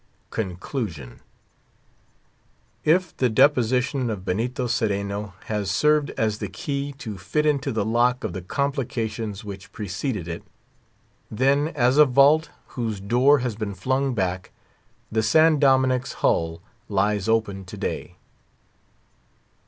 [0.31, 1.09] DOCTOR ROZAS.
[2.83, 8.41] If the Deposition have served as the key to fit into the lock of the
[8.41, 10.41] complications which precede it,
[11.29, 14.49] then, as a vault whose door has been flung back,
[15.11, 18.17] the San Dominick's hull lies open to day.